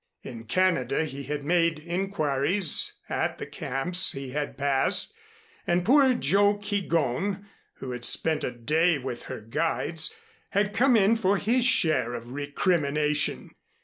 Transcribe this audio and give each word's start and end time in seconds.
In 0.23 0.45
Canada 0.45 1.05
he 1.05 1.21
had 1.25 1.43
made 1.45 1.77
inquiries 1.77 2.93
at 3.07 3.37
the 3.37 3.45
camps 3.45 4.13
he 4.13 4.31
had 4.31 4.57
passed, 4.57 5.13
and 5.67 5.85
poor 5.85 6.15
Joe 6.15 6.57
Keegón, 6.57 7.45
who 7.75 7.91
had 7.91 8.03
spent 8.03 8.43
a 8.43 8.49
day 8.49 8.97
with 8.97 9.25
her 9.25 9.41
guides, 9.41 10.15
had 10.49 10.73
come 10.73 10.95
in 10.95 11.17
for 11.17 11.37
his 11.37 11.65
share 11.65 12.15
of 12.15 12.31
recrimination. 12.31 13.51